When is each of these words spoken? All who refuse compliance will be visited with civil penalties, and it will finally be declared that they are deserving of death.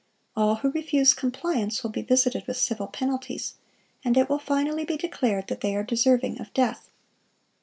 All 0.35 0.55
who 0.55 0.71
refuse 0.71 1.13
compliance 1.13 1.83
will 1.83 1.91
be 1.91 2.01
visited 2.01 2.47
with 2.47 2.57
civil 2.57 2.87
penalties, 2.87 3.53
and 4.03 4.17
it 4.17 4.29
will 4.29 4.39
finally 4.39 4.83
be 4.83 4.97
declared 4.97 5.45
that 5.45 5.61
they 5.61 5.75
are 5.75 5.83
deserving 5.83 6.41
of 6.41 6.51
death. 6.55 6.89